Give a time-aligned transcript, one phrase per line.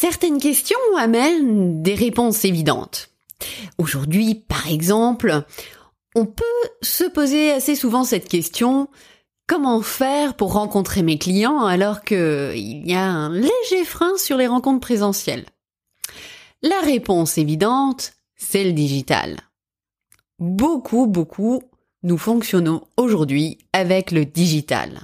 [0.00, 3.10] Certaines questions amènent des réponses évidentes.
[3.78, 5.42] Aujourd'hui, par exemple,
[6.14, 6.44] on peut
[6.82, 8.88] se poser assez souvent cette question
[9.48, 14.46] Comment faire pour rencontrer mes clients alors qu'il y a un léger frein sur les
[14.46, 15.46] rencontres présentielles?
[16.62, 19.36] La réponse évidente, c'est le digital.
[20.38, 21.60] Beaucoup, beaucoup,
[22.04, 25.00] nous fonctionnons aujourd'hui avec le digital.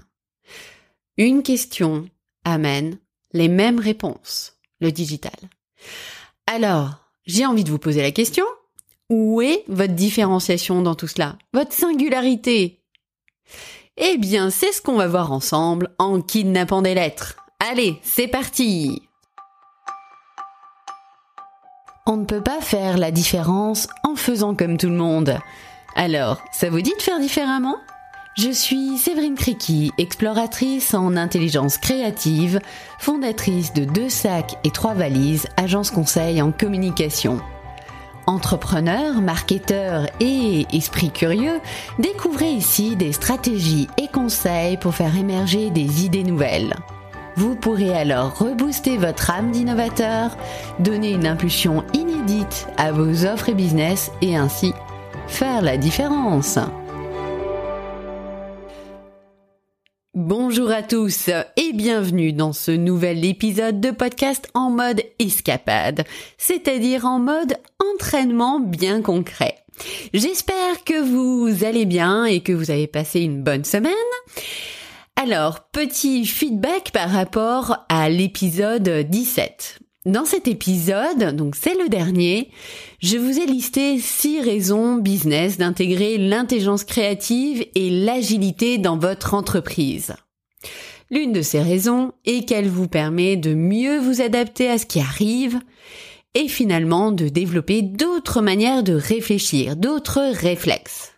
[1.17, 2.09] Une question
[2.45, 2.97] amène
[3.33, 4.54] les mêmes réponses,
[4.91, 5.33] digital.
[6.47, 6.97] Alors,
[7.27, 8.45] j'ai envie de vous poser la question,
[9.11, 11.37] où est votre différenciation dans tout cela?
[11.53, 12.81] Votre singularité?
[13.97, 17.37] Eh bien, c'est ce qu'on va voir ensemble en kidnappant des lettres.
[17.61, 19.03] Allez, c'est parti
[22.07, 25.39] On ne peut pas faire la différence en faisant comme tout le monde.
[25.95, 27.77] Alors, ça vous dit de faire différemment?
[28.37, 32.59] Je suis Séverine Criqui, exploratrice en intelligence créative,
[32.99, 37.39] fondatrice de Deux Sacs et Trois Valises, agence conseil en communication.
[38.27, 41.61] Entrepreneurs, marketeurs et esprit curieux,
[42.01, 46.75] découvrez ici des stratégies et conseils pour faire émerger des idées nouvelles.
[47.37, 50.37] Vous pourrez alors rebooster votre âme d'innovateur,
[50.81, 54.73] donner une impulsion inédite à vos offres et business et ainsi
[55.29, 56.59] faire la différence.
[60.57, 66.05] Bonjour à tous et bienvenue dans ce nouvel épisode de podcast en mode escapade,
[66.39, 69.57] c'est-à-dire en mode entraînement bien concret.
[70.13, 73.93] J'espère que vous allez bien et que vous avez passé une bonne semaine.
[75.21, 79.81] Alors, petit feedback par rapport à l'épisode 17.
[80.07, 82.53] Dans cet épisode, donc c'est le dernier,
[83.01, 90.15] je vous ai listé six raisons business d'intégrer l'intelligence créative et l'agilité dans votre entreprise.
[91.11, 95.01] L'une de ces raisons est qu'elle vous permet de mieux vous adapter à ce qui
[95.01, 95.61] arrive
[96.35, 101.13] et finalement de développer d'autres manières de réfléchir, d'autres réflexes.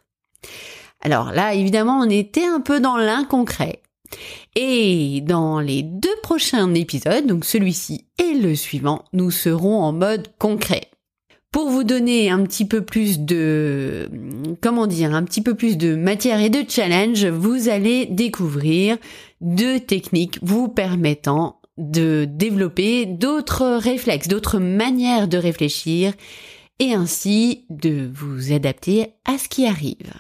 [1.01, 3.81] Alors là, évidemment, on était un peu dans l'inconcret.
[4.55, 10.29] Et dans les deux prochains épisodes, donc celui-ci et le suivant, nous serons en mode
[10.39, 10.91] concret.
[11.53, 14.11] Pour vous donner un petit peu plus de,
[14.61, 18.99] comment dire, un petit peu plus de matière et de challenge, vous allez découvrir
[19.41, 26.13] deux techniques vous permettant de développer d'autres réflexes, d'autres manières de réfléchir
[26.79, 30.13] et ainsi de vous adapter à ce qui arrive.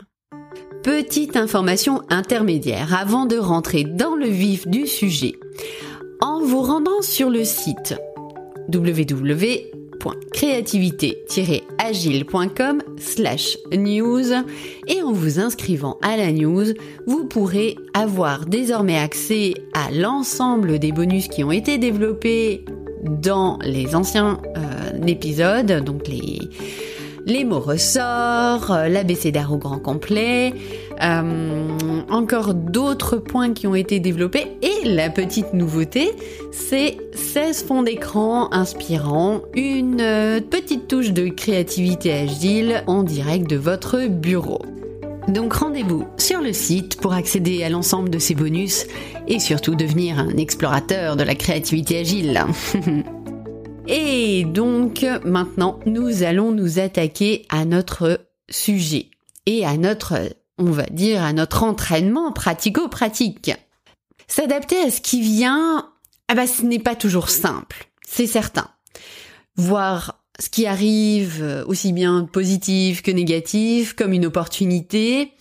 [0.83, 5.35] Petite information intermédiaire avant de rentrer dans le vif du sujet.
[6.21, 7.95] En vous rendant sur le site
[10.07, 14.33] www.créativité-agile.com slash news.
[14.87, 16.67] Et en vous inscrivant à la news,
[17.07, 22.65] vous pourrez avoir désormais accès à l'ensemble des bonus qui ont été développés
[23.05, 26.36] dans les anciens euh, épisodes, donc les
[27.27, 30.55] les mots ressorts, euh, l'abécédaire au grand complet,
[31.03, 31.79] euh,
[32.09, 36.13] encore d'autres points qui ont été développés et la petite nouveauté,
[36.53, 43.57] c'est 16 fonds d'écran inspirants, une euh, petite touche de créativité agile en direct de
[43.57, 44.63] votre bureau.
[45.27, 48.87] Donc rendez-vous sur le site pour accéder à l'ensemble de ces bonus
[49.27, 52.41] et surtout devenir un explorateur de la créativité agile.
[53.89, 58.21] Et donc maintenant, nous allons nous attaquer à notre
[58.51, 59.11] sujet
[59.47, 60.19] et à notre,
[60.59, 63.53] on va dire, à notre entraînement pratico-pratique.
[64.27, 65.89] S'adapter à ce qui vient,
[66.29, 68.69] ah bah, ce n'est pas toujours simple, c'est certain.
[69.55, 75.33] Voir ce qui arrive, aussi bien positif que négatif, comme une opportunité,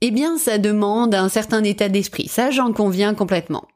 [0.00, 2.28] eh bien, ça demande un certain état d'esprit.
[2.28, 3.66] Ça, j'en conviens complètement.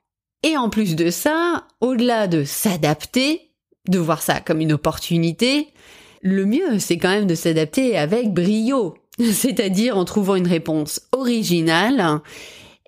[0.44, 3.51] Et en plus de ça, au-delà de s'adapter,
[3.88, 5.69] de voir ça comme une opportunité,
[6.22, 12.20] le mieux, c'est quand même de s'adapter avec brio, c'est-à-dire en trouvant une réponse originale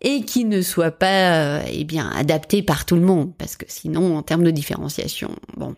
[0.00, 4.16] et qui ne soit pas, eh bien, adaptée par tout le monde, parce que sinon,
[4.16, 5.75] en termes de différenciation, bon,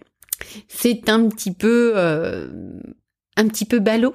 [0.68, 2.48] c'est un petit peu, euh,
[3.36, 4.14] un petit peu ballot.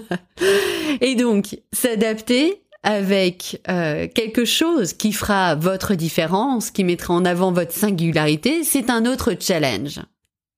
[1.00, 7.52] et donc, s'adapter avec euh, quelque chose qui fera votre différence, qui mettra en avant
[7.52, 10.00] votre singularité, c'est un autre challenge.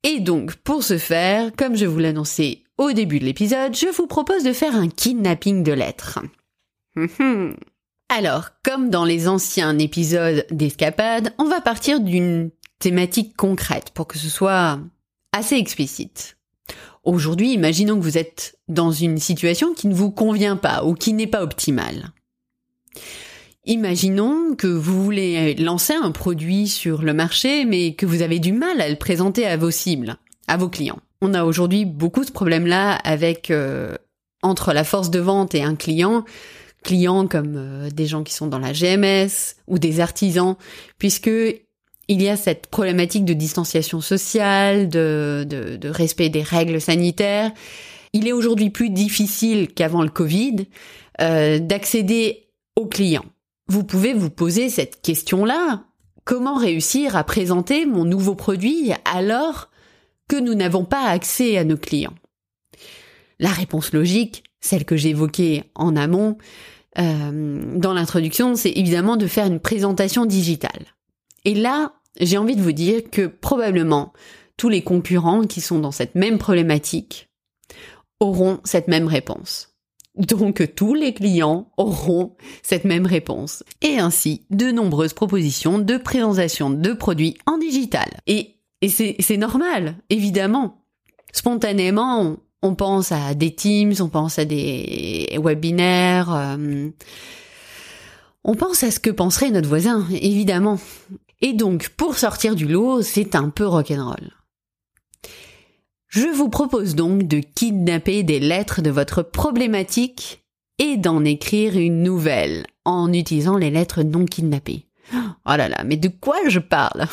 [0.03, 4.07] Et donc, pour ce faire, comme je vous l'annonçais au début de l'épisode, je vous
[4.07, 6.21] propose de faire un kidnapping de lettres.
[8.09, 12.51] Alors, comme dans les anciens épisodes d'Escapade, on va partir d'une
[12.81, 14.81] thématique concrète pour que ce soit
[15.33, 16.37] assez explicite.
[17.03, 21.13] Aujourd'hui, imaginons que vous êtes dans une situation qui ne vous convient pas ou qui
[21.13, 22.13] n'est pas optimale.
[23.65, 28.53] Imaginons que vous voulez lancer un produit sur le marché, mais que vous avez du
[28.53, 30.17] mal à le présenter à vos cibles,
[30.49, 30.99] à vos clients.
[31.23, 33.95] On a aujourd'hui beaucoup ce problème-là avec euh,
[34.43, 36.25] entre la force de vente et un client,
[36.83, 40.57] clients comme euh, des gens qui sont dans la GMS ou des artisans,
[40.99, 41.31] puisque
[42.11, 47.53] il y a cette problématique de distanciation sociale, de, de respect des règles sanitaires.
[48.13, 50.67] Il est aujourd'hui plus difficile qu'avant le Covid
[51.21, 53.25] euh, d'accéder aux clients
[53.71, 55.85] vous pouvez vous poser cette question-là.
[56.25, 59.71] Comment réussir à présenter mon nouveau produit alors
[60.29, 62.15] que nous n'avons pas accès à nos clients?
[63.39, 66.37] La réponse logique, celle que j'évoquais en amont
[66.99, 70.87] euh, dans l'introduction, c'est évidemment de faire une présentation digitale.
[71.45, 74.13] Et là, j'ai envie de vous dire que probablement
[74.57, 77.29] tous les concurrents qui sont dans cette même problématique
[78.21, 79.71] auront cette même réponse.
[80.17, 83.63] Donc tous les clients auront cette même réponse.
[83.81, 88.09] Et ainsi, de nombreuses propositions de présentation de produits en digital.
[88.27, 88.57] Et,
[88.89, 90.85] c'est normal, évidemment.
[91.33, 96.89] Spontanément, on, pense à des Teams, on pense à des webinaires, euh,
[98.43, 100.79] on pense à ce que penserait notre voisin, évidemment.
[101.41, 104.31] Et donc, pour sortir du lot, c'est un peu rock'n'roll.
[106.09, 110.45] Je vous propose donc de kidnapper des lettres de votre problématique
[110.79, 114.87] et d'en écrire une nouvelle en utilisant les lettres non kidnappées.
[115.13, 117.07] Oh là là, mais de quoi je parle?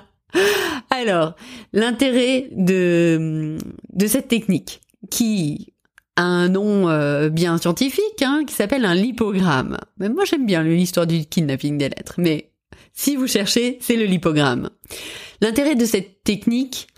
[0.90, 1.34] Alors,
[1.72, 3.56] l'intérêt de,
[3.92, 4.80] de cette technique
[5.10, 5.72] qui
[6.16, 9.78] a un nom euh, bien scientifique, hein, qui s'appelle un lipogramme.
[9.98, 12.49] Moi j'aime bien l'histoire du kidnapping des lettres, mais
[12.92, 14.70] si vous cherchez, c'est le lipogramme.
[15.40, 16.88] L'intérêt de cette technique,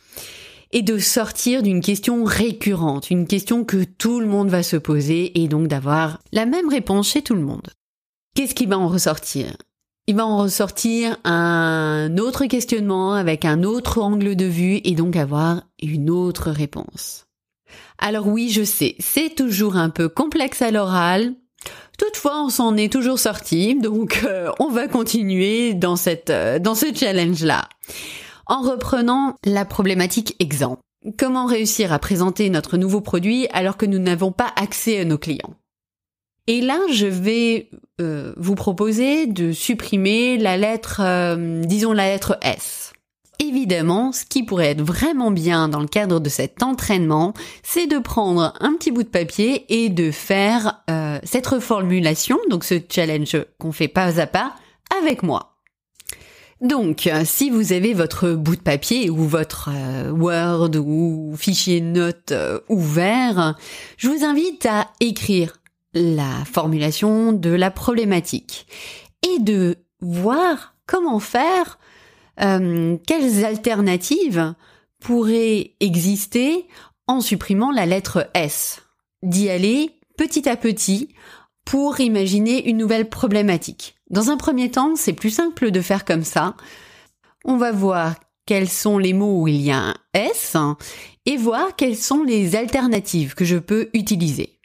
[0.72, 5.42] et de sortir d'une question récurrente, une question que tout le monde va se poser
[5.42, 7.68] et donc d'avoir la même réponse chez tout le monde.
[8.34, 9.54] Qu'est-ce qui va en ressortir?
[10.06, 15.14] Il va en ressortir un autre questionnement avec un autre angle de vue et donc
[15.14, 17.26] avoir une autre réponse.
[17.98, 21.34] Alors oui, je sais, c'est toujours un peu complexe à l'oral.
[21.98, 26.74] Toutefois, on s'en est toujours sorti, donc euh, on va continuer dans cette euh, dans
[26.74, 27.68] ce challenge là
[28.46, 30.80] en reprenant la problématique exemple.
[31.18, 35.18] Comment réussir à présenter notre nouveau produit alors que nous n'avons pas accès à nos
[35.18, 35.54] clients?
[36.48, 41.00] Et là, je vais euh, vous proposer de supprimer la lettre,
[41.64, 42.91] disons la lettre S.
[43.42, 47.34] Évidemment, ce qui pourrait être vraiment bien dans le cadre de cet entraînement,
[47.64, 52.62] c'est de prendre un petit bout de papier et de faire euh, cette reformulation, donc
[52.62, 54.54] ce challenge qu'on fait pas à pas,
[55.00, 55.56] avec moi.
[56.60, 62.30] Donc, si vous avez votre bout de papier ou votre euh, Word ou fichier note
[62.30, 63.56] euh, ouvert,
[63.96, 65.54] je vous invite à écrire
[65.94, 68.68] la formulation de la problématique
[69.24, 71.80] et de voir comment faire,
[72.40, 74.54] euh, quelles alternatives
[75.00, 76.66] pourraient exister
[77.06, 78.82] en supprimant la lettre S?
[79.22, 81.14] D'y aller petit à petit
[81.64, 83.96] pour imaginer une nouvelle problématique.
[84.10, 86.56] Dans un premier temps, c'est plus simple de faire comme ça.
[87.44, 88.14] On va voir
[88.46, 90.56] quels sont les mots où il y a un S
[91.26, 94.58] et voir quelles sont les alternatives que je peux utiliser.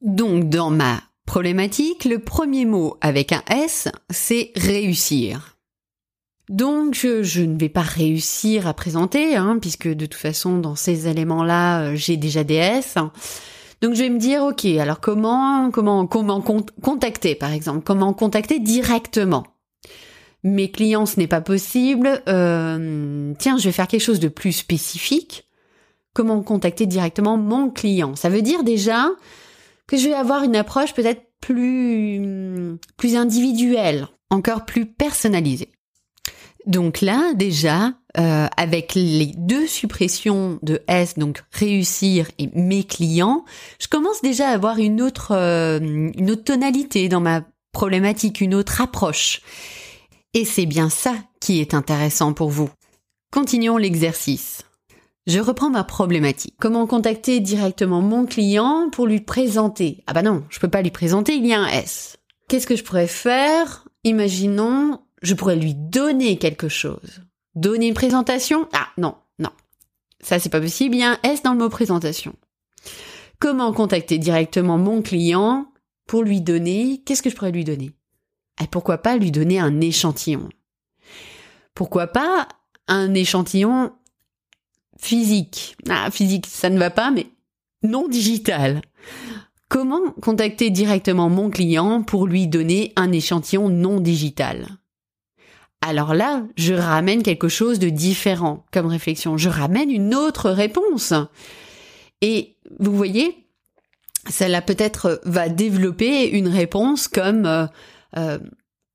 [0.00, 5.57] Donc dans ma problématique, le premier mot avec un S, c'est réussir.
[6.48, 11.06] Donc je, ne vais pas réussir à présenter, hein, puisque de toute façon dans ces
[11.06, 12.94] éléments-là, euh, j'ai déjà des S.
[13.82, 18.60] Donc je vais me dire ok, alors comment comment comment contacter par exemple, comment contacter
[18.60, 19.46] directement?
[20.42, 22.22] Mes clients, ce n'est pas possible.
[22.28, 25.48] Euh, tiens, je vais faire quelque chose de plus spécifique.
[26.14, 28.16] Comment contacter directement mon client?
[28.16, 29.08] Ça veut dire déjà
[29.86, 35.72] que je vais avoir une approche peut-être plus plus individuelle, encore plus personnalisée.
[36.68, 43.46] Donc là, déjà, euh, avec les deux suppressions de S, donc réussir et mes clients,
[43.80, 47.40] je commence déjà à avoir une autre, euh, une autre tonalité dans ma
[47.72, 49.40] problématique, une autre approche.
[50.34, 52.68] Et c'est bien ça qui est intéressant pour vous.
[53.32, 54.62] Continuons l'exercice.
[55.26, 56.54] Je reprends ma problématique.
[56.60, 60.04] Comment contacter directement mon client pour lui présenter?
[60.06, 62.18] Ah bah non, je peux pas lui présenter, il y a un S.
[62.46, 63.86] Qu'est-ce que je pourrais faire?
[64.04, 67.22] Imaginons je pourrais lui donner quelque chose.
[67.54, 68.68] Donner une présentation?
[68.72, 69.50] Ah non, non.
[70.20, 72.34] Ça c'est pas possible, il y a dans le mot présentation.
[73.40, 75.72] Comment contacter directement mon client
[76.06, 77.02] pour lui donner?
[77.04, 77.92] Qu'est-ce que je pourrais lui donner?
[78.70, 80.48] Pourquoi pas lui donner un échantillon?
[81.74, 82.48] Pourquoi pas
[82.88, 83.92] un échantillon
[84.98, 85.76] physique?
[85.88, 87.28] Ah, physique, ça ne va pas, mais
[87.84, 88.82] non digital.
[89.68, 94.77] Comment contacter directement mon client pour lui donner un échantillon non digital?
[95.80, 99.36] Alors là, je ramène quelque chose de différent comme réflexion.
[99.36, 101.14] Je ramène une autre réponse.
[102.20, 103.46] Et vous voyez,
[104.28, 107.66] cela peut-être va développer une réponse comme euh,
[108.16, 108.38] euh,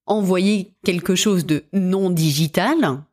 [0.05, 3.03] envoyer quelque chose de non digital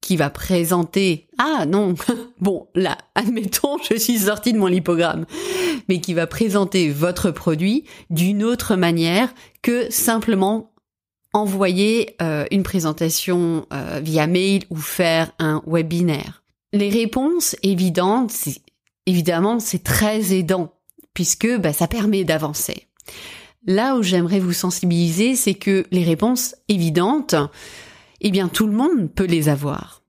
[0.00, 1.94] qui va présenter ah non
[2.40, 5.26] bon là admettons je suis sortie de mon lipogramme
[5.88, 9.32] mais qui va présenter votre produit d'une autre manière
[9.62, 10.69] que simplement
[11.32, 16.42] envoyer euh, une présentation euh, via mail ou faire un webinaire.
[16.72, 18.32] Les réponses évidentes,
[19.06, 20.72] évidemment, c'est très aidant
[21.14, 22.86] puisque bah, ça permet d'avancer.
[23.66, 27.34] Là où j'aimerais vous sensibiliser, c'est que les réponses évidentes,
[28.20, 30.02] eh bien tout le monde peut les avoir.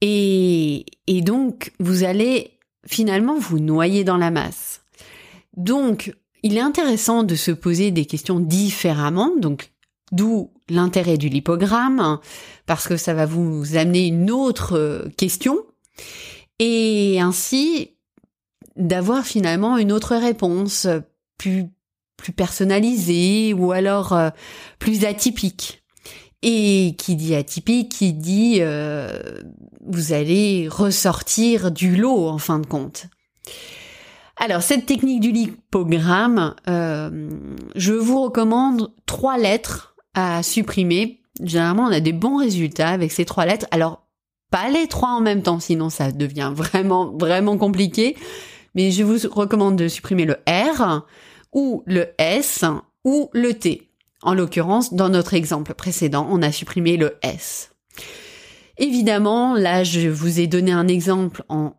[0.00, 2.52] Et, et donc vous allez
[2.86, 4.82] finalement vous noyer dans la masse.
[5.56, 9.72] Donc il est intéressant de se poser des questions différemment, donc
[10.12, 12.18] d'où l'intérêt du lipogramme,
[12.66, 15.58] parce que ça va vous amener une autre question,
[16.58, 17.94] et ainsi
[18.76, 20.86] d'avoir finalement une autre réponse
[21.36, 21.66] plus
[22.18, 24.28] plus personnalisée ou alors euh,
[24.78, 25.82] plus atypique.
[26.42, 29.40] Et qui dit atypique, qui dit euh,
[29.86, 33.06] vous allez ressortir du lot en fin de compte.
[34.36, 37.28] Alors cette technique du lipogramme, euh,
[37.74, 39.96] je vous recommande trois lettres
[40.42, 41.20] supprimer.
[41.42, 43.66] Généralement, on a des bons résultats avec ces trois lettres.
[43.70, 44.06] Alors
[44.50, 48.16] pas les trois en même temps, sinon ça devient vraiment vraiment compliqué.
[48.74, 51.04] Mais je vous recommande de supprimer le R,
[51.52, 52.64] ou le S
[53.04, 53.90] ou le T.
[54.22, 57.70] En l'occurrence, dans notre exemple précédent, on a supprimé le S.
[58.76, 61.74] Évidemment, là, je vous ai donné un exemple en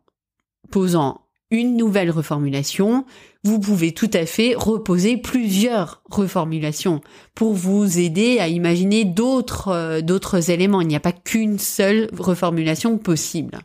[0.71, 3.05] posant une nouvelle reformulation.
[3.43, 7.01] Vous pouvez tout à fait reposer plusieurs reformulations
[7.35, 10.81] pour vous aider à imaginer d'autres euh, d'autres éléments.
[10.81, 13.59] Il n'y a pas qu'une seule reformulation possible.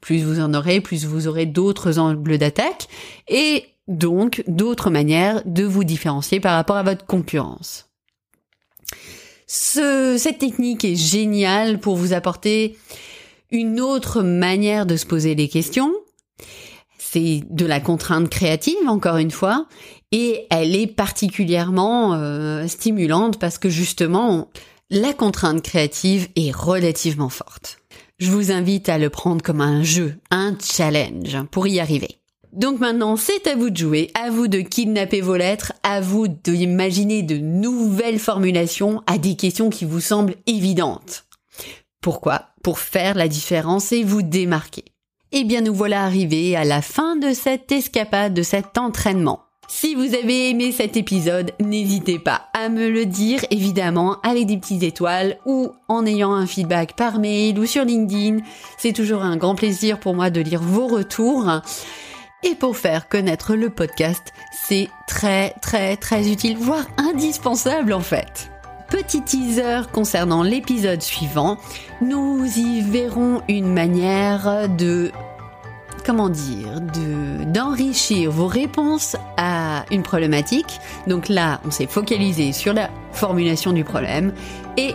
[0.00, 2.88] Plus vous en aurez, plus vous aurez d'autres angles d'attaque
[3.28, 7.88] et donc d'autres manières de vous différencier par rapport à votre concurrence.
[9.46, 12.76] cette technique est géniale pour vous apporter
[13.50, 15.92] une autre manière de se poser les questions.
[17.04, 19.66] C'est de la contrainte créative, encore une fois,
[20.12, 24.48] et elle est particulièrement euh, stimulante parce que justement,
[24.88, 27.78] la contrainte créative est relativement forte.
[28.18, 32.18] Je vous invite à le prendre comme un jeu, un challenge pour y arriver.
[32.52, 36.28] Donc maintenant, c'est à vous de jouer, à vous de kidnapper vos lettres, à vous
[36.28, 41.24] d'imaginer de nouvelles formulations à des questions qui vous semblent évidentes.
[42.00, 42.50] Pourquoi?
[42.62, 44.84] Pour faire la différence et vous démarquer.
[45.34, 49.40] Eh bien, nous voilà arrivés à la fin de cette escapade, de cet entraînement.
[49.66, 54.58] Si vous avez aimé cet épisode, n'hésitez pas à me le dire, évidemment, avec des
[54.58, 58.40] petites étoiles ou en ayant un feedback par mail ou sur LinkedIn.
[58.76, 61.50] C'est toujours un grand plaisir pour moi de lire vos retours.
[62.42, 68.51] Et pour faire connaître le podcast, c'est très très très utile, voire indispensable en fait.
[68.92, 71.56] Petit teaser concernant l'épisode suivant,
[72.02, 75.10] nous y verrons une manière de
[76.04, 80.78] comment dire, de d'enrichir vos réponses à une problématique.
[81.06, 84.34] Donc là, on s'est focalisé sur la formulation du problème
[84.76, 84.94] et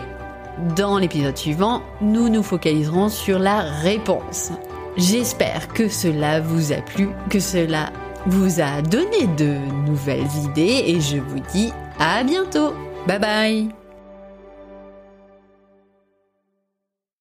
[0.76, 4.52] dans l'épisode suivant, nous nous focaliserons sur la réponse.
[4.96, 7.90] J'espère que cela vous a plu, que cela
[8.26, 9.56] vous a donné de
[9.88, 12.74] nouvelles idées et je vous dis à bientôt.
[13.08, 13.87] Bye bye